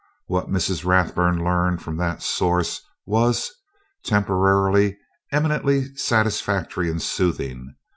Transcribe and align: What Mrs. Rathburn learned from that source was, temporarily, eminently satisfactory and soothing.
What 0.25 0.47
Mrs. 0.49 0.83
Rathburn 0.83 1.43
learned 1.43 1.83
from 1.83 1.97
that 1.97 2.23
source 2.23 2.81
was, 3.05 3.51
temporarily, 4.03 4.97
eminently 5.31 5.93
satisfactory 5.95 6.89
and 6.89 6.99
soothing. 6.99 7.75